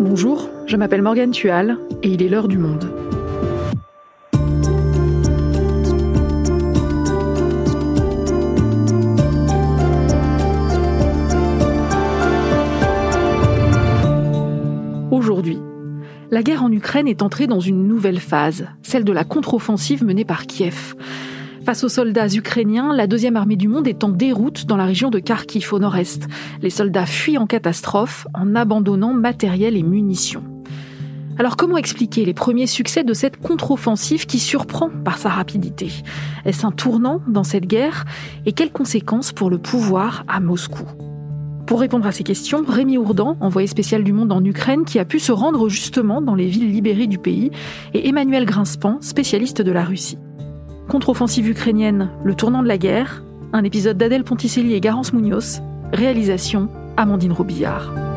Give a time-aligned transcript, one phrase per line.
[0.00, 2.90] Bonjour, je m'appelle Morgane Tual et il est l'heure du monde.
[15.12, 15.58] Aujourd'hui,
[16.32, 20.24] la guerre en Ukraine est entrée dans une nouvelle phase, celle de la contre-offensive menée
[20.24, 20.96] par Kiev.
[21.64, 25.08] Face aux soldats ukrainiens, la deuxième armée du monde est en déroute dans la région
[25.08, 26.28] de Kharkiv au nord-est.
[26.60, 30.44] Les soldats fuient en catastrophe en abandonnant matériel et munitions.
[31.38, 35.90] Alors comment expliquer les premiers succès de cette contre-offensive qui surprend par sa rapidité?
[36.44, 38.04] Est-ce un tournant dans cette guerre?
[38.44, 40.84] Et quelles conséquences pour le pouvoir à Moscou?
[41.66, 45.06] Pour répondre à ces questions, Rémi Ourdan, envoyé spécial du Monde en Ukraine, qui a
[45.06, 47.50] pu se rendre justement dans les villes libérées du pays,
[47.94, 50.18] et Emmanuel Grinspan, spécialiste de la Russie.
[50.88, 56.68] Contre-offensive ukrainienne, le tournant de la guerre, un épisode d'Adèle Ponticelli et Garance Munoz, réalisation
[56.96, 58.13] Amandine Robillard.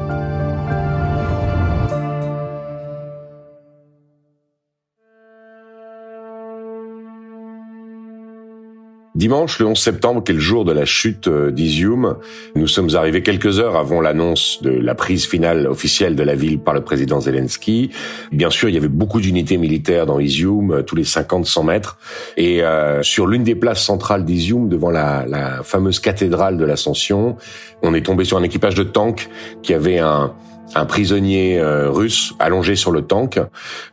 [9.17, 12.17] Dimanche, le 11 septembre, qui est le jour de la chute euh, d'Izium,
[12.53, 16.59] nous sommes arrivés quelques heures avant l'annonce de la prise finale officielle de la ville
[16.59, 17.89] par le président Zelensky.
[18.31, 21.97] Bien sûr, il y avait beaucoup d'unités militaires dans Izium, euh, tous les 50-100 mètres.
[22.37, 27.37] Et euh, sur l'une des places centrales d'Izium, devant la, la fameuse cathédrale de l'Ascension,
[27.81, 29.29] on est tombé sur un équipage de tanks
[29.63, 30.35] qui avait un,
[30.75, 33.39] un prisonnier russe allongé sur le tank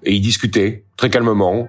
[0.02, 1.66] et il discutait très calmement.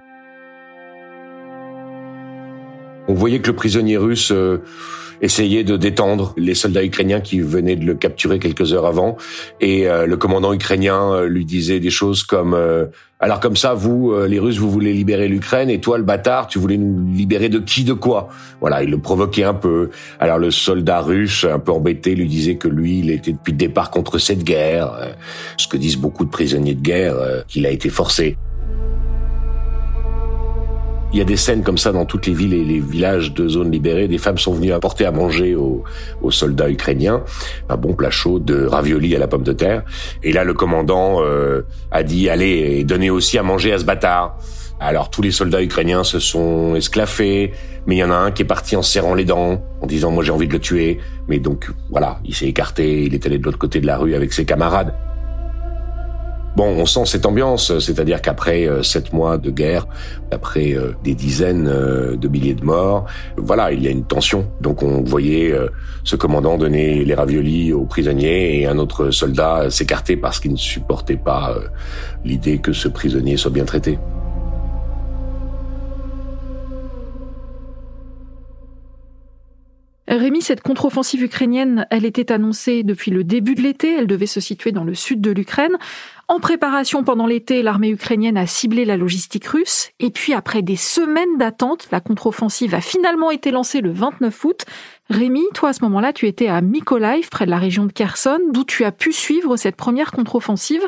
[3.08, 4.62] On voyait que le prisonnier russe euh,
[5.22, 9.16] essayait de détendre les soldats ukrainiens qui venaient de le capturer quelques heures avant.
[9.60, 12.56] Et euh, le commandant ukrainien euh, lui disait des choses comme
[13.18, 16.58] alors comme ça, vous, les Russes, vous voulez libérer l'Ukraine, et toi, le bâtard, tu
[16.58, 18.28] voulais nous libérer de qui, de quoi?
[18.60, 19.88] Voilà, il le provoquait un peu.
[20.20, 23.58] Alors le soldat russe, un peu embêté, lui disait que lui, il était depuis le
[23.58, 25.14] départ contre cette guerre,
[25.56, 27.16] ce que disent beaucoup de prisonniers de guerre,
[27.48, 28.36] qu'il a été forcé.
[31.12, 33.48] Il y a des scènes comme ça dans toutes les villes et les villages de
[33.48, 34.08] zones libérées.
[34.08, 35.84] Des femmes sont venues apporter à manger aux,
[36.30, 37.22] soldats ukrainiens
[37.68, 39.84] un bon plat chaud de raviolis à la pomme de terre.
[40.22, 41.62] Et là, le commandant euh,
[41.92, 44.36] a dit allez, donnez aussi à manger à ce bâtard.
[44.78, 47.52] Alors tous les soldats ukrainiens se sont esclaffés,
[47.86, 50.10] mais il y en a un qui est parti en serrant les dents, en disant
[50.10, 50.98] moi j'ai envie de le tuer.
[51.28, 54.14] Mais donc voilà, il s'est écarté, il est allé de l'autre côté de la rue
[54.14, 54.92] avec ses camarades.
[56.56, 59.86] Bon, on sent cette ambiance, c'est-à-dire qu'après euh, sept mois de guerre,
[60.30, 63.04] après euh, des dizaines euh, de milliers de morts,
[63.36, 64.50] voilà, il y a une tension.
[64.62, 65.54] Donc on voyait
[66.02, 70.56] ce commandant donner les raviolis aux prisonniers et un autre soldat s'écarter parce qu'il ne
[70.56, 71.54] supportait pas
[72.24, 73.98] l'idée que ce prisonnier soit bien traité.
[80.08, 84.40] Rémi, cette contre-offensive ukrainienne, elle était annoncée depuis le début de l'été, elle devait se
[84.40, 85.76] situer dans le sud de l'Ukraine.
[86.28, 89.90] En préparation pendant l'été, l'armée ukrainienne a ciblé la logistique russe.
[89.98, 94.64] Et puis après des semaines d'attente, la contre-offensive a finalement été lancée le 29 août.
[95.10, 98.40] Rémi, toi à ce moment-là, tu étais à Mykolaiv, près de la région de Kherson,
[98.52, 100.82] d'où tu as pu suivre cette première contre-offensive.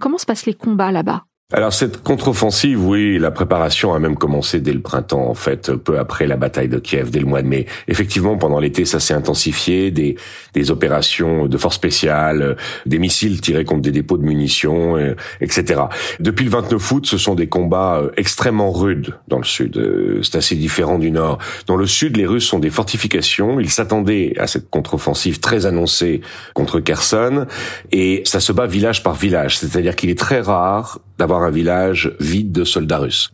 [0.00, 1.24] Comment se passent les combats là-bas?
[1.52, 5.98] Alors cette contre-offensive, oui, la préparation a même commencé dès le printemps, en fait, peu
[5.98, 7.66] après la bataille de Kiev, dès le mois de mai.
[7.86, 10.16] Effectivement, pendant l'été, ça s'est intensifié, des,
[10.54, 12.56] des opérations de force spéciale,
[12.86, 15.82] des missiles tirés contre des dépôts de munitions, euh, etc.
[16.18, 19.76] Depuis le 29 août, ce sont des combats euh, extrêmement rudes dans le sud.
[19.76, 21.38] Euh, c'est assez différent du nord.
[21.66, 23.60] Dans le sud, les Russes ont des fortifications.
[23.60, 26.22] Ils s'attendaient à cette contre-offensive très annoncée
[26.54, 27.44] contre Kherson,
[27.92, 29.58] et ça se bat village par village.
[29.58, 33.32] C'est-à-dire qu'il est très rare d'avoir un village vide de soldats russes.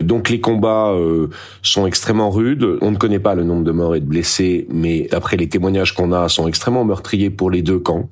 [0.00, 1.28] Donc les combats euh,
[1.62, 2.78] sont extrêmement rudes.
[2.80, 5.94] On ne connaît pas le nombre de morts et de blessés, mais d'après les témoignages
[5.94, 8.08] qu'on a, sont extrêmement meurtriers pour les deux camps.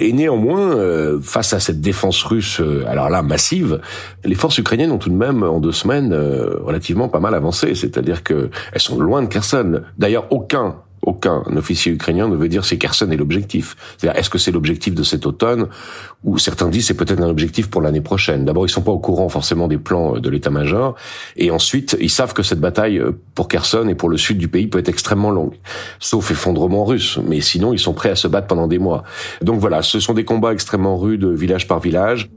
[0.00, 3.80] Et néanmoins, euh, face à cette défense russe, euh, alors là massive,
[4.24, 7.74] les forces ukrainiennes ont tout de même en deux semaines relativement pas mal avancé.
[7.74, 9.82] C'est-à-dire que elles sont loin de Kherson.
[9.96, 10.76] D'ailleurs, aucun
[11.08, 13.76] aucun officier ukrainien ne veut dire si Kherson est l'objectif.
[13.96, 15.68] C'est-à-dire, est-ce que c'est l'objectif de cet automne
[16.24, 18.44] ou certains disent c'est peut-être un objectif pour l'année prochaine.
[18.44, 20.94] D'abord, ils sont pas au courant forcément des plans euh, de l'état-major
[21.36, 24.48] et ensuite, ils savent que cette bataille euh, pour Kherson et pour le sud du
[24.48, 25.54] pays peut être extrêmement longue,
[25.98, 27.18] sauf effondrement russe.
[27.26, 29.04] Mais sinon, ils sont prêts à se battre pendant des mois.
[29.42, 32.28] Donc voilà, ce sont des combats extrêmement rudes, village par village.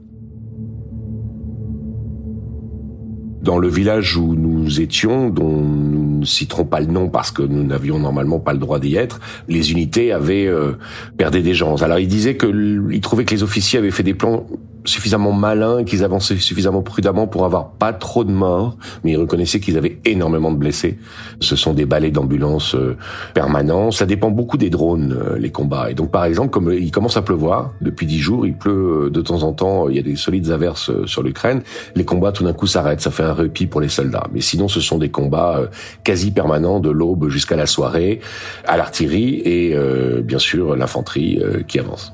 [3.42, 7.42] Dans le village où nous étions, dont nous ne citerons pas le nom parce que
[7.42, 10.72] nous n'avions normalement pas le droit d'y être, les unités avaient euh,
[11.16, 11.82] perdu des gens.
[11.82, 12.46] Alors il disait que
[12.90, 14.46] il trouvait que les officiers avaient fait des plans
[14.84, 19.60] suffisamment malins, qu'ils avançaient suffisamment prudemment pour avoir pas trop de morts, mais ils reconnaissaient
[19.60, 20.98] qu'ils avaient énormément de blessés.
[21.40, 22.96] Ce sont des balais d'ambulance euh,
[23.34, 23.90] permanents.
[23.90, 25.90] Ça dépend beaucoup des drones, euh, les combats.
[25.90, 29.20] Et donc, par exemple, comme il commence à pleuvoir depuis dix jours, il pleut de
[29.20, 31.62] temps en temps, il y a des solides averses sur l'Ukraine.
[31.94, 33.00] Les combats, tout d'un coup, s'arrêtent.
[33.00, 34.26] Ça fait un répit pour les soldats.
[34.32, 35.62] Mais sinon, ce sont des combats
[36.04, 38.20] quasi permanents de l'aube jusqu'à la soirée,
[38.66, 39.76] à l'artillerie et
[40.22, 42.12] bien sûr l'infanterie qui avance.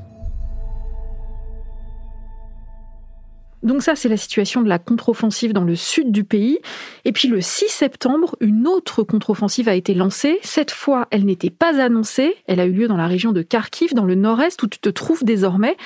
[3.63, 6.59] Donc ça, c'est la situation de la contre-offensive dans le sud du pays.
[7.05, 10.39] Et puis le 6 septembre, une autre contre-offensive a été lancée.
[10.43, 12.37] Cette fois, elle n'était pas annoncée.
[12.47, 14.89] Elle a eu lieu dans la région de Kharkiv, dans le nord-est, où tu te
[14.89, 15.77] trouves désormais.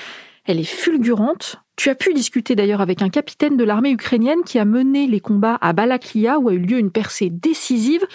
[0.45, 1.57] Elle est fulgurante.
[1.75, 5.19] Tu as pu discuter d'ailleurs avec un capitaine de l'armée ukrainienne qui a mené les
[5.19, 8.05] combats à Balaklia, où a eu lieu une percée décisive.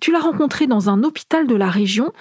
[0.00, 2.12] Tu l'as rencontré dans un hôpital de la région.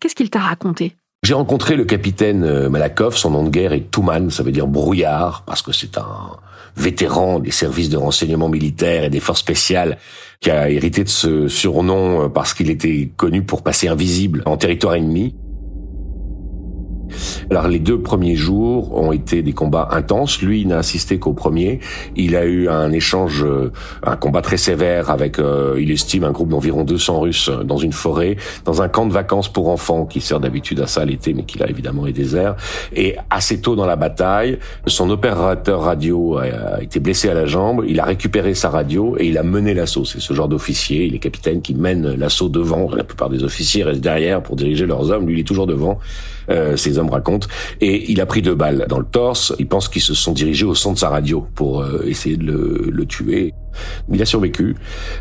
[0.00, 0.96] Qu'est-ce qu'il t'a raconté?
[1.26, 4.68] J'ai rencontré le capitaine euh, Malakov, son nom de guerre est Touman, ça veut dire
[4.68, 6.30] brouillard, parce que c'est un
[6.76, 9.98] vétéran des services de renseignement militaire et des forces spéciales
[10.38, 14.56] qui a hérité de ce surnom euh, parce qu'il était connu pour passer invisible en
[14.56, 15.34] territoire ennemi.
[17.50, 20.40] Alors les deux premiers jours ont été des combats intenses.
[20.42, 21.80] Lui, il n'a assisté qu'au premier.
[22.16, 23.72] Il a eu un échange, euh,
[24.02, 27.92] un combat très sévère avec, euh, il estime, un groupe d'environ 200 Russes dans une
[27.92, 31.44] forêt, dans un camp de vacances pour enfants qui sert d'habitude à ça l'été, mais
[31.44, 32.56] qui là évidemment est désert.
[32.94, 37.84] Et assez tôt dans la bataille, son opérateur radio a été blessé à la jambe.
[37.88, 40.04] Il a récupéré sa radio et il a mené l'assaut.
[40.04, 42.90] C'est ce genre d'officier, il est capitaine qui mène l'assaut devant.
[42.94, 45.26] La plupart des officiers restent derrière pour diriger leurs hommes.
[45.26, 45.98] Lui, il est toujours devant.
[46.50, 47.48] Euh, ces hommes racontent.
[47.80, 49.54] Et il a pris deux balles dans le torse.
[49.58, 52.44] Il pense qu'ils se sont dirigés au son de sa radio pour euh, essayer de
[52.44, 53.54] le, le tuer.
[54.10, 54.74] Il a survécu.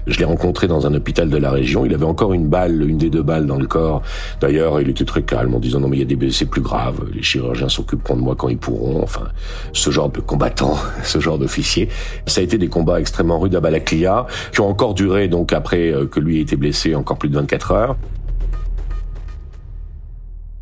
[0.08, 1.86] Je l'ai rencontré dans un hôpital de la région.
[1.86, 4.02] Il avait encore une balle, une des deux balles dans le corps.
[4.40, 6.62] D'ailleurs, il était très calme en disant non mais il y a des blessés plus
[6.62, 7.02] graves.
[7.14, 9.04] Les chirurgiens s'occuperont de moi quand ils pourront.
[9.04, 9.28] Enfin,
[9.74, 11.90] ce genre de combattant, ce genre d'officier.
[12.26, 15.92] Ça a été des combats extrêmement rudes à Balaklia qui ont encore duré donc après
[15.92, 17.96] euh, que lui ait été blessé encore plus de 24 heures.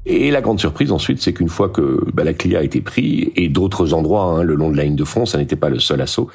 [0.06, 3.32] Et la grande surprise ensuite, c'est qu'une fois que bah, la CLIA a été pris,
[3.36, 5.80] et d'autres endroits hein, le long de la ligne de front, ça n'était pas le
[5.80, 6.30] seul assaut,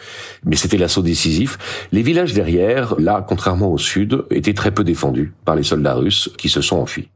[0.45, 5.35] mais c'était l'assaut décisif, les villages derrière, là, contrairement au sud, étaient très peu défendus
[5.45, 7.11] par les soldats russes qui se sont enfuis.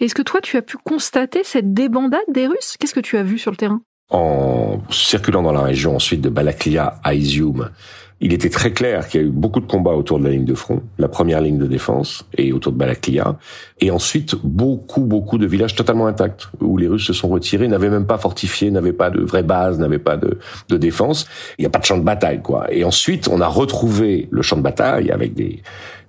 [0.00, 2.76] Est-ce que toi, tu as pu constater cette débandade des Russes?
[2.78, 3.80] Qu'est-ce que tu as vu sur le terrain?
[4.10, 7.70] En circulant dans la région ensuite de Balaklia à Izium,
[8.20, 10.44] il était très clair qu'il y a eu beaucoup de combats autour de la ligne
[10.44, 13.36] de front, la première ligne de défense et autour de Balaklia,
[13.80, 17.90] et ensuite beaucoup beaucoup de villages totalement intacts où les Russes se sont retirés, n'avaient
[17.90, 20.38] même pas fortifié, n'avaient pas de vraie base, n'avaient pas de,
[20.68, 21.26] de défense.
[21.58, 22.72] Il n'y a pas de champ de bataille quoi.
[22.72, 25.62] Et ensuite on a retrouvé le champ de bataille avec des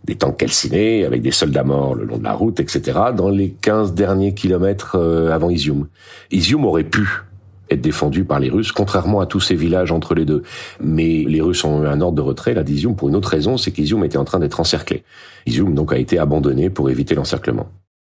[0.06, 3.50] des tanks calcinés, avec des soldats morts le long de la route, etc., dans les
[3.50, 5.88] 15 derniers kilomètres euh, avant Izium.
[6.32, 7.08] Izium aurait pu
[7.76, 10.44] être défendu par les Russes, contrairement à tous ces villages entre les deux.
[10.82, 13.58] Mais les Russes ont eu un ordre de retrait, là, d'Izium, pour une autre raison,
[13.58, 15.04] c'est qu'Izium était en train d'être encerclé.
[15.46, 17.68] Izium, donc, a été abandonné pour éviter l'encerclement.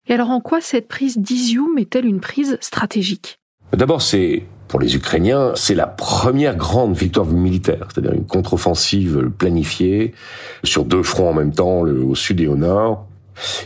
[0.09, 3.39] Et alors, en quoi cette prise d'Izium est-elle une prise stratégique?
[3.73, 10.15] D'abord, c'est, pour les Ukrainiens, c'est la première grande victoire militaire, c'est-à-dire une contre-offensive planifiée
[10.63, 13.07] sur deux fronts en même temps, au sud et au nord,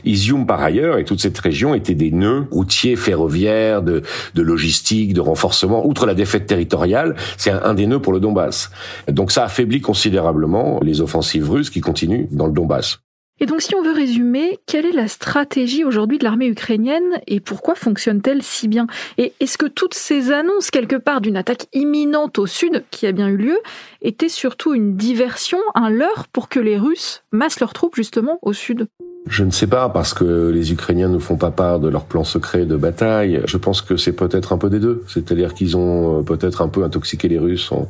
[0.05, 4.03] Izium, par ailleurs, et toute cette région étaient des nœuds routiers, ferroviaires, de,
[4.35, 5.87] de logistique, de renforcement.
[5.87, 8.71] Outre la défaite territoriale, c'est un, des nœuds pour le Donbass.
[9.09, 13.01] Donc ça affaiblit considérablement les offensives russes qui continuent dans le Donbass.
[13.43, 17.41] Et donc si on veut résumer, quelle est la stratégie aujourd'hui de l'armée ukrainienne et
[17.41, 18.87] pourquoi fonctionne-t-elle si bien?
[19.17, 23.13] Et est-ce que toutes ces annonces quelque part d'une attaque imminente au sud, qui a
[23.13, 23.59] bien eu lieu,
[24.03, 28.53] étaient surtout une diversion, un leurre pour que les Russes massent leurs troupes justement au
[28.53, 28.89] sud?
[29.27, 32.25] Je ne sais pas, parce que les Ukrainiens ne font pas part de leur plan
[32.25, 33.41] secret de bataille.
[33.47, 35.03] Je pense que c'est peut-être un peu des deux.
[35.09, 37.89] C'est-à-dire qu'ils ont euh, peut-être un peu intoxiqué les Russes en,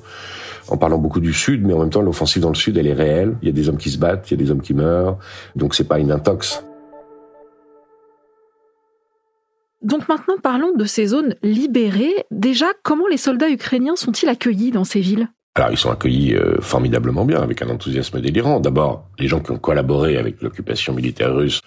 [0.69, 2.95] en parlant beaucoup du Sud, mais en même temps, l'offensive dans le Sud, elle est
[2.95, 3.37] réelle.
[3.43, 5.19] Il y a des hommes qui se battent, il y a des hommes qui meurent.
[5.57, 6.65] Donc c'est pas une intox.
[9.83, 12.27] Donc maintenant, parlons de ces zones libérées.
[12.31, 15.29] Déjà, comment les soldats ukrainiens sont-ils accueillis dans ces villes?
[15.57, 18.61] Alors ils sont accueillis euh, formidablement bien, avec un enthousiasme délirant.
[18.61, 21.61] D'abord, les gens qui ont collaboré avec l'occupation militaire russe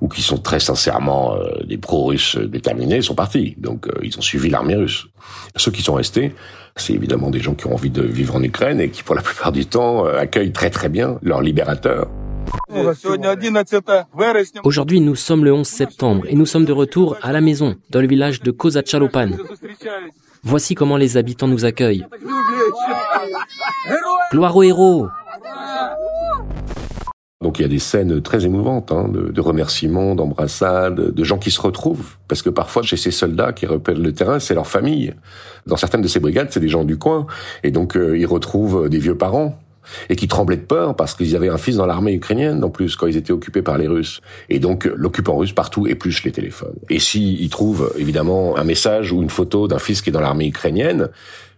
[0.00, 3.54] ou qui sont très sincèrement euh, des pro-russes déterminés sont partis.
[3.58, 5.08] Donc euh, ils ont suivi l'armée russe.
[5.56, 6.34] Ceux qui sont restés,
[6.80, 9.22] c'est évidemment des gens qui ont envie de vivre en Ukraine et qui pour la
[9.22, 12.08] plupart du temps accueillent très très bien leurs libérateurs.
[14.64, 18.00] Aujourd'hui, nous sommes le 11 septembre et nous sommes de retour à la maison, dans
[18.00, 19.30] le village de Kozachalopan.
[20.42, 22.06] Voici comment les habitants nous accueillent.
[24.32, 25.08] Gloire aux héros
[27.40, 31.38] Donc il y a des scènes très émouvantes, hein, de, de, remerciements, d'embrassades, de gens
[31.38, 34.66] qui se retrouvent, parce que parfois chez ces soldats qui repèrent le terrain, c'est leur
[34.66, 35.14] famille.
[35.66, 37.28] Dans certaines de ces brigades, c'est des gens du coin,
[37.62, 39.56] et donc euh, ils retrouvent des vieux parents
[40.10, 42.96] et qui tremblaient de peur parce qu'ils avaient un fils dans l'armée ukrainienne en plus
[42.96, 44.20] quand ils étaient occupés par les Russes.
[44.48, 46.76] Et donc l'occupant russe partout épluche les téléphones.
[46.90, 50.46] Et s'ils trouvent évidemment un message ou une photo d'un fils qui est dans l'armée
[50.46, 51.08] ukrainienne,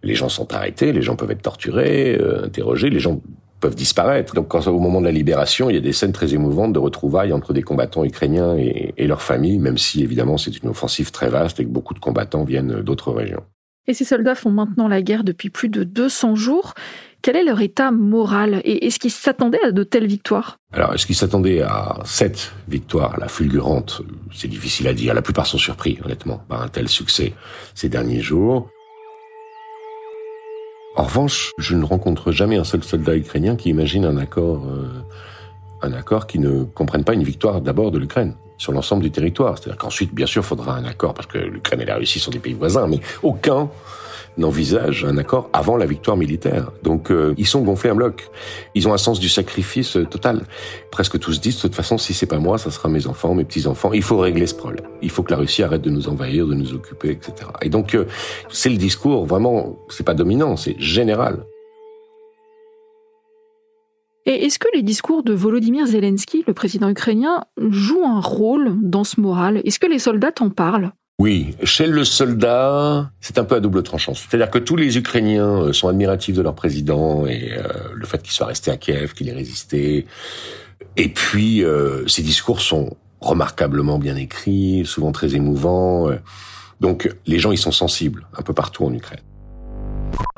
[0.02, 3.20] les gens sont arrêtés, les gens peuvent être torturés, euh, interrogés, les gens
[3.60, 4.34] peuvent disparaître.
[4.34, 6.78] Donc quand, au moment de la libération, il y a des scènes très émouvantes de
[6.78, 11.10] retrouvailles entre des combattants ukrainiens et, et leurs familles, même si évidemment c'est une offensive
[11.10, 13.44] très vaste et que beaucoup de combattants viennent d'autres régions.
[13.86, 16.74] Et ces soldats font maintenant la guerre depuis plus de 200 jours.
[17.22, 20.56] Quel est leur état moral et est-ce qu'ils s'attendaient à de telles victoires?
[20.72, 24.02] Alors, est-ce qu'ils s'attendaient à cette victoire, la fulgurante?
[24.32, 25.12] C'est difficile à dire.
[25.12, 27.34] La plupart sont surpris, honnêtement, par un tel succès
[27.74, 28.70] ces derniers jours.
[31.00, 35.02] En revanche, je ne rencontre jamais un seul soldat ukrainien qui imagine un accord, euh,
[35.80, 39.56] un accord qui ne comprenne pas une victoire d'abord de l'Ukraine sur l'ensemble du territoire.
[39.56, 42.30] C'est-à-dire qu'ensuite, bien sûr, il faudra un accord parce que l'Ukraine et la Russie sont
[42.30, 43.70] des pays voisins, mais aucun
[44.38, 46.70] n'envisage un accord avant la victoire militaire.
[46.82, 48.28] Donc euh, ils sont gonflés à bloc.
[48.74, 50.42] Ils ont un sens du sacrifice euh, total.
[50.90, 53.44] Presque tous disent de toute façon si c'est pas moi, ça sera mes enfants, mes
[53.44, 53.92] petits enfants.
[53.92, 54.84] Il faut régler ce problème.
[55.02, 57.50] Il faut que la Russie arrête de nous envahir, de nous occuper, etc.
[57.62, 58.06] Et donc euh,
[58.50, 61.44] c'est le discours vraiment, c'est pas dominant, c'est général.
[64.26, 69.02] Et est-ce que les discours de Volodymyr Zelensky, le président ukrainien, jouent un rôle dans
[69.02, 69.62] ce moral?
[69.64, 70.92] Est-ce que les soldats en parlent?
[71.20, 74.14] Oui, chez le soldat, c'est un peu à double tranchant.
[74.14, 77.62] C'est-à-dire que tous les Ukrainiens euh, sont admiratifs de leur président et euh,
[77.94, 80.06] le fait qu'il soit resté à Kiev, qu'il ait résisté.
[80.96, 86.08] Et puis, euh, ces discours sont remarquablement bien écrits, souvent très émouvants.
[86.80, 89.20] Donc, les gens, ils sont sensibles un peu partout en Ukraine.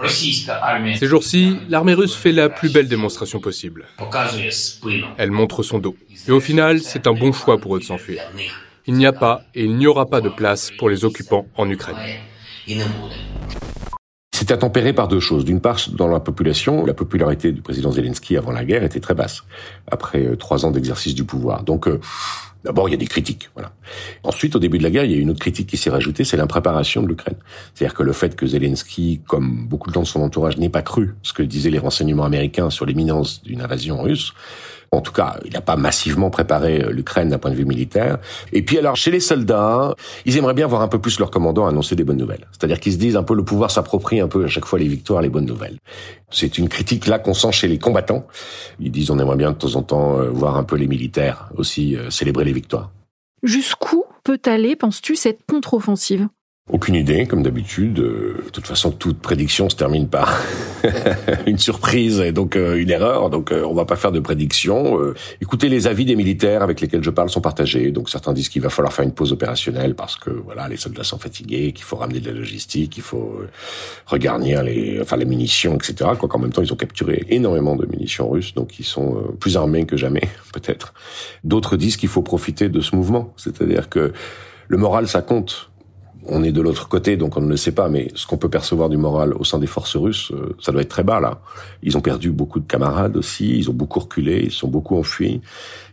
[0.09, 3.85] Ces jours-ci, l'armée russe fait la plus belle démonstration possible.
[5.17, 5.95] Elle montre son dos.
[6.27, 8.21] Et au final, c'est un bon choix pour eux de s'enfuir.
[8.87, 11.71] Il n'y a pas et il n'y aura pas de place pour les occupants en
[11.71, 11.97] Ukraine.
[14.33, 15.45] C'est attempéré par deux choses.
[15.45, 19.15] D'une part, dans la population, la popularité du président Zelensky avant la guerre était très
[19.15, 19.45] basse,
[19.89, 21.63] après euh, trois ans d'exercice du pouvoir.
[21.63, 22.01] Donc, euh,
[22.65, 23.73] D'abord, il y a des critiques, voilà.
[24.23, 26.23] Ensuite, au début de la guerre, il y a une autre critique qui s'est rajoutée,
[26.23, 27.37] c'est l'impréparation de l'Ukraine.
[27.75, 30.83] C'est-à-dire que le fait que Zelensky, comme beaucoup de gens de son entourage, n'ait pas
[30.83, 34.33] cru ce que disaient les renseignements américains sur l'imminence d'une invasion russe,
[34.93, 38.19] en tout cas, il n'a pas massivement préparé euh, l'Ukraine d'un point de vue militaire.
[38.53, 39.95] Et puis alors, chez les soldats,
[40.27, 42.47] ils aimeraient bien voir un peu plus leur commandant annoncer des bonnes nouvelles.
[42.53, 44.89] C'est-à-dire qu'ils se disent un peu le pouvoir s'approprie un peu à chaque fois les
[44.89, 45.79] victoires, les bonnes nouvelles.
[46.31, 48.27] C'est une critique là qu'on sent chez les combattants.
[48.81, 51.49] Ils disent on aimerait bien de temps en temps euh, voir un peu les militaires
[51.57, 52.91] aussi euh, célébrer les victoires.
[53.43, 56.29] Jusqu'où peut aller, penses-tu, cette contre-offensive?
[56.71, 57.99] Aucune idée, comme d'habitude.
[57.99, 60.41] Euh, de toute façon, toute prédiction se termine par
[61.47, 63.31] une surprise et donc euh, une erreur.
[63.31, 64.97] Donc, euh, on va pas faire de prédiction.
[65.41, 67.91] écoutez, les avis des militaires avec lesquels je parle sont partagés.
[67.91, 71.03] Donc, certains disent qu'il va falloir faire une pause opérationnelle parce que voilà, les soldats
[71.03, 73.41] sont fatigués, qu'il faut ramener de la logistique, qu'il faut
[74.07, 76.11] regarnir les, enfin, les munitions, etc.
[76.17, 79.57] Quoi qu'en même temps, ils ont capturé énormément de munitions russes, donc ils sont plus
[79.57, 80.95] armés que jamais, peut-être.
[81.43, 84.13] D'autres disent qu'il faut profiter de ce mouvement, c'est-à-dire que
[84.69, 85.72] le moral, ça compte
[86.27, 88.49] on est de l'autre côté, donc on ne le sait pas, mais ce qu'on peut
[88.49, 91.41] percevoir du moral au sein des forces russes, euh, ça doit être très bas là.
[91.83, 95.41] Ils ont perdu beaucoup de camarades aussi, ils ont beaucoup reculé, ils sont beaucoup enfuis.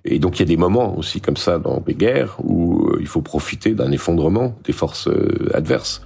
[0.06, 2.98] Et donc il y a des moments aussi comme ça dans les guerres où euh,
[3.00, 6.02] il faut profiter d'un effondrement des forces euh, adverses.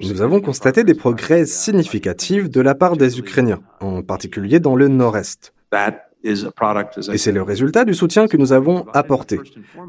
[0.00, 4.88] Nous avons constaté des progrès significatifs de la part des Ukrainiens, en particulier dans le
[4.88, 5.52] nord-est.
[6.24, 9.40] Et c'est le résultat du soutien que nous avons apporté.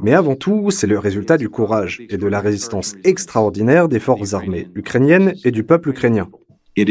[0.01, 4.33] Mais avant tout, c'est le résultat du courage et de la résistance extraordinaire des forces
[4.33, 6.27] armées ukrainiennes et du peuple ukrainien.
[6.75, 6.83] Uh,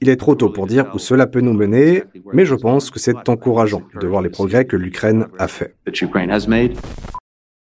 [0.00, 2.98] Il est trop tôt pour dire où cela peut nous mener, mais je pense que
[2.98, 5.74] c'est encourageant de voir les progrès que l'Ukraine a faits.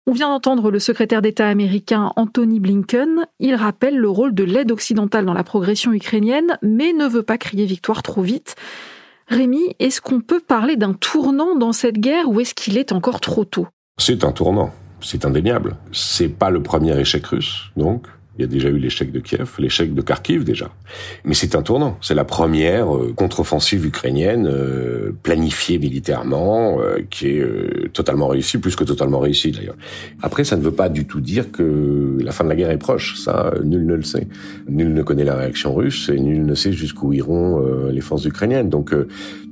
[0.07, 3.27] On vient d'entendre le secrétaire d'État américain Anthony Blinken.
[3.39, 7.39] Il rappelle le rôle de l'aide occidentale dans la progression ukrainienne, mais ne veut pas
[7.39, 8.57] crier victoire trop vite.
[9.33, 13.19] Rémi, est-ce qu'on peut parler d'un tournant dans cette guerre ou est-ce qu'il est encore
[13.19, 13.67] trop tôt?
[13.97, 14.71] C'est un tournant,
[15.01, 15.77] c'est indéniable.
[15.91, 18.07] C'est pas le premier échec russe, donc.
[18.39, 20.71] Il y a déjà eu l'échec de Kiev, l'échec de Kharkiv déjà.
[21.25, 21.99] Mais c'est un tournant.
[22.01, 28.75] C'est la première euh, contre-offensive ukrainienne euh, planifiée militairement, euh, qui est totalement réussie, plus
[28.75, 29.77] que totalement réussie d'ailleurs.
[30.23, 32.79] Après, ça ne veut pas du tout dire que la fin de la guerre est
[32.79, 33.21] proche.
[33.21, 34.27] Ça, nul ne le sait.
[34.67, 38.71] Nul ne connaît la réaction russe et nul ne sait jusqu'où iront les forces ukrainiennes.
[38.71, 38.95] Donc,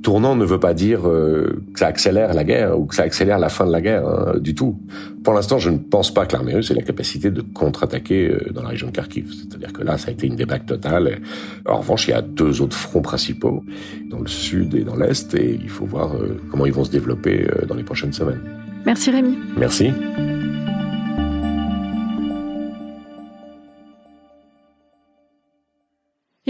[0.03, 3.49] tournant ne veut pas dire que ça accélère la guerre ou que ça accélère la
[3.49, 4.79] fin de la guerre hein, du tout.
[5.23, 8.63] Pour l'instant, je ne pense pas que l'armée russe ait la capacité de contre-attaquer dans
[8.63, 9.31] la région de Kharkiv.
[9.31, 11.21] C'est-à-dire que là, ça a été une débâcle totale.
[11.67, 13.63] En revanche, il y a deux autres fronts principaux,
[14.09, 16.91] dans le sud et dans l'est, et il faut voir euh, comment ils vont se
[16.91, 18.41] développer euh, dans les prochaines semaines.
[18.85, 19.37] Merci Rémi.
[19.57, 19.91] Merci.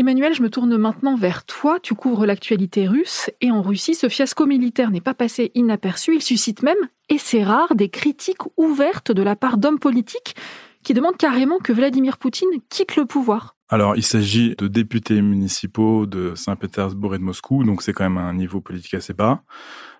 [0.01, 1.79] Emmanuel, je me tourne maintenant vers toi.
[1.79, 6.15] Tu couvres l'actualité russe et en Russie, ce fiasco militaire n'est pas passé inaperçu.
[6.15, 10.35] Il suscite même, et c'est rare, des critiques ouvertes de la part d'hommes politiques
[10.81, 13.55] qui demandent carrément que Vladimir Poutine quitte le pouvoir.
[13.69, 18.17] Alors, il s'agit de députés municipaux de Saint-Pétersbourg et de Moscou, donc c'est quand même
[18.17, 19.43] un niveau politique assez bas.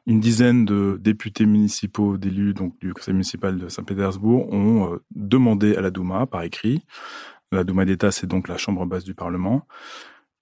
[0.08, 5.76] Une dizaine de députés municipaux d'élus donc du conseil municipal de Saint-Pétersbourg ont euh, demandé
[5.76, 6.84] à la Douma par écrit
[7.52, 9.68] la Douma d'État, c'est donc la chambre basse du Parlement,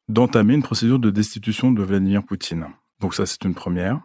[0.08, 2.68] d'entamer une procédure de destitution de Vladimir Poutine.
[3.00, 4.02] Donc ça, c'est une première.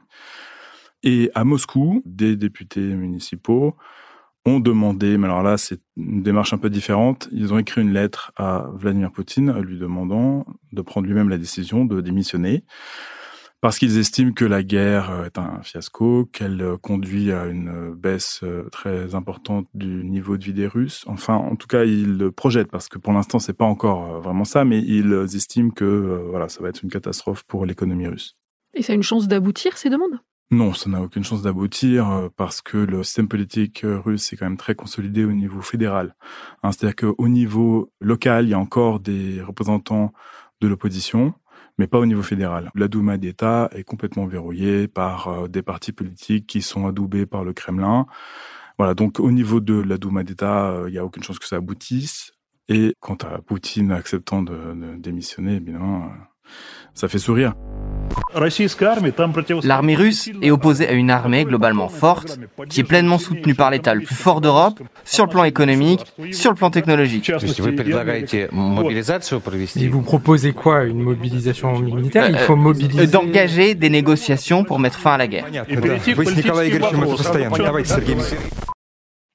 [1.03, 3.77] Et à Moscou, des députés municipaux
[4.47, 7.93] ont demandé, mais alors là, c'est une démarche un peu différente, ils ont écrit une
[7.93, 12.65] lettre à Vladimir Poutine lui demandant de prendre lui-même la décision de démissionner
[13.65, 17.69] parce qu'ils estiment que la guerre euh, est un fiasco, qu'elle euh, conduit à une
[17.69, 21.03] euh, baisse très importante du niveau de vie des Russes.
[21.07, 24.45] Enfin, en tout cas, ils le projettent parce que pour l'instant, c'est pas encore vraiment
[24.45, 28.37] ça, mais ils estiment que voilà, ça va être une catastrophe pour l'économie russe.
[28.75, 30.21] Et ça a une chance d'aboutir ces demandes?
[30.51, 34.59] Non, ça n'a aucune chance d'aboutir parce que le système politique russe est quand même
[34.59, 36.17] très consolidé au niveau fédéral.
[36.63, 40.13] Hein, c'est-à-dire qu'au niveau local, il y a encore des représentants
[40.61, 41.33] de l'opposition,
[41.79, 42.71] mais pas au niveau fédéral.
[42.75, 47.45] La Douma d'État est complètement verrouillée par euh, des partis politiques qui sont adoubés par
[47.45, 48.07] le Kremlin.
[48.79, 51.47] Voilà, donc au niveau de la Douma d'État, euh, il n'y a aucune chance que
[51.47, 52.33] ça aboutisse.
[52.69, 56.09] Et quant à Poutine acceptant de, de démissionner, évidemment, euh,
[56.95, 57.55] ça fait sourire.
[59.63, 63.95] L'armée russe est opposée à une armée globalement forte, qui est pleinement soutenue par l'État
[63.95, 66.01] le plus fort d'Europe, sur le plan économique,
[66.33, 67.31] sur le plan technologique.
[69.77, 72.29] Et vous proposez quoi Une mobilisation militaire?
[72.29, 73.07] Il faut mobiliser...
[73.07, 75.47] D'engager des négociations pour mettre fin à la guerre.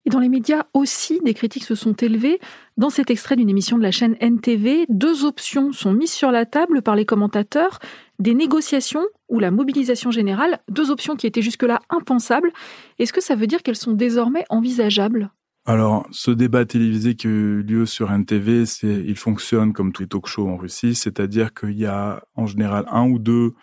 [0.06, 2.40] Et dans les médias aussi, des critiques se sont élevées.
[2.78, 6.46] Dans cet extrait d'une émission de la chaîne NTV, deux options sont mises sur la
[6.46, 7.80] table par les commentateurs.
[8.20, 12.52] Des négociations ou la mobilisation générale, deux options qui étaient jusque-là impensables.
[13.00, 15.32] Est-ce que ça veut dire qu'elles sont désormais envisageables?
[15.66, 20.02] Alors, ce débat télévisé qui a eu lieu sur NTV, c'est, il fonctionne comme tous
[20.02, 23.54] les talk-shows en Russie, c'est-à-dire qu'il y a en général un ou deux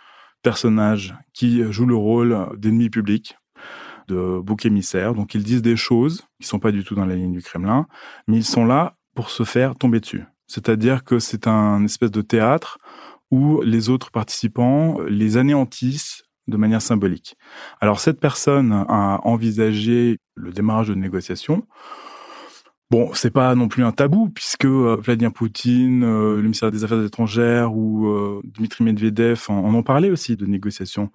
[0.42, 3.36] personnages qui jouent le rôle d'ennemis publics
[4.08, 5.14] de bouc émissaire.
[5.14, 7.86] Donc ils disent des choses qui sont pas du tout dans la ligne du Kremlin,
[8.28, 10.24] mais ils sont là pour se faire tomber dessus.
[10.46, 12.78] C'est-à-dire que c'est un espèce de théâtre
[13.30, 17.36] où les autres participants les anéantissent de manière symbolique.
[17.80, 21.66] Alors cette personne a envisagé le démarrage de négociations.
[22.88, 26.84] Bon, c'est pas non plus un tabou puisque euh, Vladimir Poutine, euh, le ministère des
[26.84, 31.10] Affaires étrangères ou euh, Dmitri Medvedev en, en, ont parlé aussi de négociations,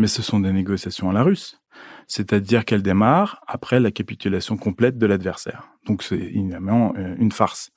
[0.00, 1.61] mais ce sont des négociations à la russe
[2.12, 5.70] c'est-à-dire qu'elle démarre après la capitulation complète de l'adversaire.
[5.86, 7.70] Donc c'est évidemment euh, une farce.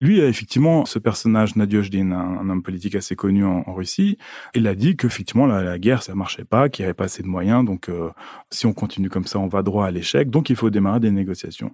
[0.00, 4.16] Lui, effectivement, ce personnage, Nadiojdin, un, homme politique assez connu en, Russie,
[4.54, 7.24] il a dit qu'effectivement la, la guerre ça marchait pas, qu'il n'y avait pas assez
[7.24, 8.10] de moyens, donc euh,
[8.50, 10.30] si on continue comme ça, on va droit à l'échec.
[10.30, 11.72] Donc il faut démarrer des négociations.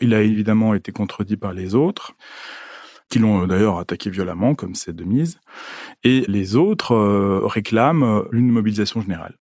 [0.00, 2.14] Il a évidemment été contredit par les autres
[3.10, 5.38] qui l'ont euh, d'ailleurs attaqué violemment, comme c'est de mise,
[6.02, 6.96] et les autres
[7.44, 9.36] réclament une mobilisation générale.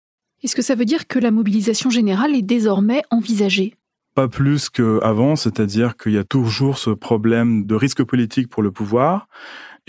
[0.44, 3.74] Est-ce que ça veut dire que la mobilisation générale est désormais envisagée?
[4.14, 8.70] Pas plus qu'avant, c'est-à-dire qu'il y a toujours ce problème de risque politique pour le
[8.70, 9.28] pouvoir.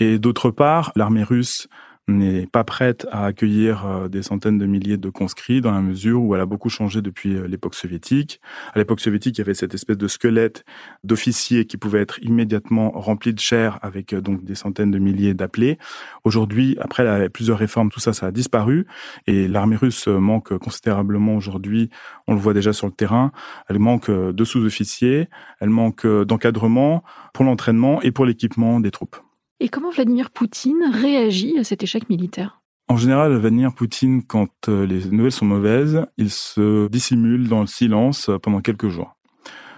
[0.00, 1.68] Et d'autre part, l'armée russe
[2.10, 6.22] n'est pas prête à accueillir euh, des centaines de milliers de conscrits dans la mesure
[6.22, 8.40] où elle a beaucoup changé depuis euh, l'époque soviétique.
[8.74, 10.64] À l'époque soviétique, il y avait cette espèce de squelette
[11.04, 15.34] d'officiers qui pouvaient être immédiatement remplis de chair avec euh, donc des centaines de milliers
[15.34, 15.78] d'appelés.
[16.24, 18.86] Aujourd'hui, après plusieurs réformes, tout ça, ça a disparu
[19.26, 21.90] et l'armée russe manque considérablement aujourd'hui.
[22.26, 23.32] On le voit déjà sur le terrain.
[23.68, 25.28] Elle manque de sous-officiers,
[25.60, 29.16] elle manque d'encadrement pour l'entraînement et pour l'équipement des troupes.
[29.62, 32.62] Et comment Vladimir Poutine réagit à cet échec militaire?
[32.88, 37.66] En général, Vladimir Poutine, quand euh, les nouvelles sont mauvaises, il se dissimule dans le
[37.66, 39.16] silence pendant quelques jours.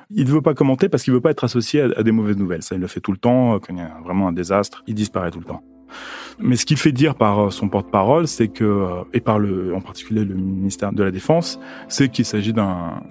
[0.09, 2.37] Il ne veut pas commenter parce qu'il ne veut pas être associé à, des mauvaises
[2.37, 2.63] nouvelles.
[2.63, 3.59] Ça, il le fait tout le temps.
[3.59, 5.63] Quand il y a vraiment un désastre, il disparaît tout le temps.
[6.39, 9.75] Mais ce qu'il fait dire par euh, son porte-parole, c'est que, euh, et par le,
[9.75, 13.03] en particulier le ministère de la Défense, c'est qu'il s'agit d'un,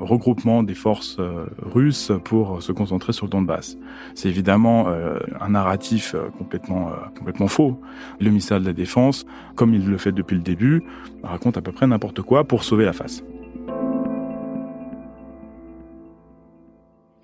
[0.00, 3.76] regroupement des forces euh, russes pour se concentrer sur le Donbass.
[4.14, 4.88] C'est évidemment
[5.40, 7.78] un narratif complètement, complètement faux.
[8.20, 10.82] Le ministère de la Défense, comme il le fait depuis le début,
[11.22, 13.22] raconte à peu près n'importe quoi pour sauver la face.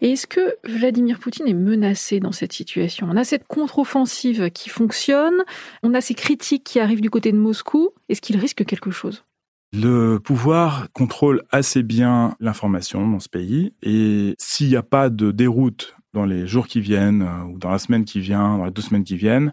[0.01, 3.09] Et est-ce que Vladimir Poutine est menacé dans cette situation?
[3.11, 5.45] On a cette contre-offensive qui fonctionne,
[5.83, 7.91] on a ces critiques qui arrivent du côté de Moscou.
[8.09, 9.25] Est-ce qu'il risque quelque chose?
[9.73, 13.75] Le pouvoir contrôle assez bien l'information dans ce pays.
[13.83, 17.71] Et s'il n'y a pas de déroute dans les jours qui viennent euh, ou dans
[17.71, 19.53] la semaine qui vient, dans les deux semaines qui viennent,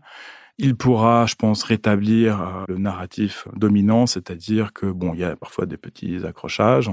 [0.58, 5.36] il pourra, je pense, rétablir euh, le narratif dominant, c'est-à-dire que bon, il y a
[5.36, 6.90] parfois des petits accrochages,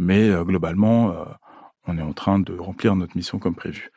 [0.00, 1.14] mais euh, globalement,
[1.86, 3.90] on est en train de remplir notre mission comme prévu.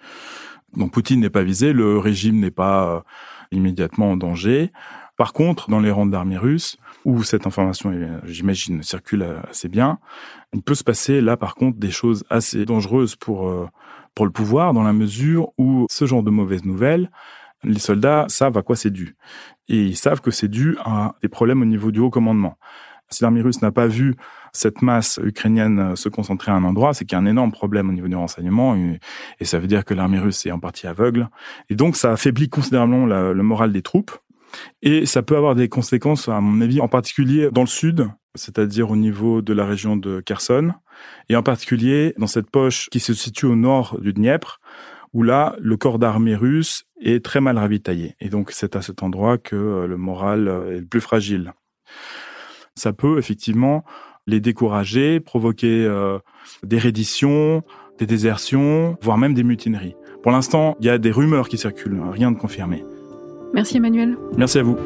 [0.75, 3.03] Donc Poutine n'est pas visé, le régime n'est pas
[3.51, 4.71] immédiatement en danger.
[5.15, 7.91] Par contre, dans les rangs de l'armée russe, où cette information,
[8.23, 9.97] j'imagine, circule assez bien,
[10.53, 13.67] il peut se passer là, par contre, des choses assez dangereuses pour, euh,
[14.13, 17.09] pour le pouvoir, dans la mesure où ce genre de mauvaises nouvelles,
[17.63, 19.15] les soldats savent à quoi c'est dû.
[19.67, 22.57] Et ils savent que c'est dû à des problèmes au niveau du haut commandement.
[23.09, 24.15] Si l'armée russe n'a pas vu
[24.57, 27.89] cette masse ukrainienne se concentrer à un endroit, c'est qu'il y a un énorme problème
[27.89, 31.29] au niveau du renseignement, et, ça veut dire que l'armée russe est en partie aveugle.
[31.69, 34.11] Et donc ça affaiblit considérablement le moral des troupes,
[34.81, 38.91] et ça peut avoir des conséquences, à mon avis, en particulier dans le sud, c'est-à-dire
[38.91, 40.73] au niveau de la région de Kherson,
[41.29, 44.59] et en particulier dans cette poche qui se situe au nord du Dniepr,
[45.13, 48.15] où là, le corps d'armée russe est très mal ravitaillé.
[48.19, 51.53] Et donc, c'est à cet endroit que euh, le moral euh, est le plus fragile.
[52.75, 53.83] Ça peut effectivement
[54.27, 56.19] les décourager, provoquer euh,
[56.63, 57.63] des redditions,
[57.97, 59.95] des désertions, voire même des mutineries.
[60.21, 62.83] Pour l'instant, il y a des rumeurs qui circulent, rien de confirmé.
[63.53, 64.17] Merci Emmanuel.
[64.37, 64.77] Merci à vous.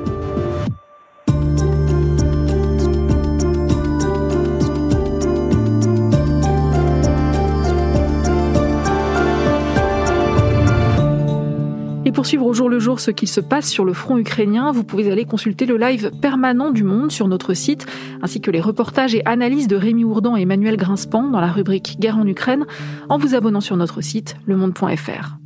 [12.22, 14.84] Pour suivre au jour le jour ce qu'il se passe sur le front ukrainien, vous
[14.84, 17.88] pouvez aller consulter le live permanent du Monde sur notre site,
[18.22, 21.96] ainsi que les reportages et analyses de Rémi Ourdan et Emmanuel Grinspan dans la rubrique
[22.00, 22.68] Guerre en Ukraine,
[23.10, 25.38] en vous abonnant sur notre site lemonde.fr.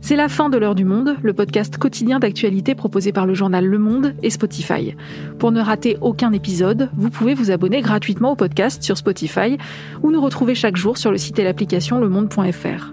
[0.00, 3.66] C'est la fin de l'heure du monde, le podcast quotidien d'actualité proposé par le journal
[3.66, 4.94] Le Monde et Spotify.
[5.40, 9.58] Pour ne rater aucun épisode, vous pouvez vous abonner gratuitement au podcast sur Spotify
[10.04, 12.92] ou nous retrouver chaque jour sur le site et l'application lemonde.fr.